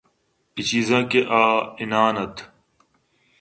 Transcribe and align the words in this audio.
اے 0.55 0.61
چیزاں 0.69 1.03
کہ 1.11 1.19
آوانان 1.39 2.15
اَت 2.23 2.35